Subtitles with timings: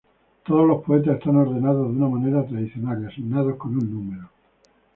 [0.47, 4.31] Todos los poetas están ordenados de una manera tradicional y asignados con un número.